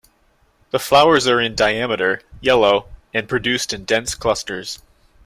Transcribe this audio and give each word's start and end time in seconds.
The 0.71 0.79
flowers 0.79 1.27
are 1.27 1.39
in 1.39 1.53
diameter, 1.53 2.21
yellow, 2.39 2.87
and 3.13 3.29
produced 3.29 3.71
in 3.71 3.85
dense 3.85 4.15
clusters. 4.15 4.79